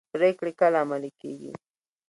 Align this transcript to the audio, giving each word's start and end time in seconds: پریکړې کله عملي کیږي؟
پریکړې 0.13 0.51
کله 0.59 0.77
عملي 0.83 1.11
کیږي؟ 1.21 1.51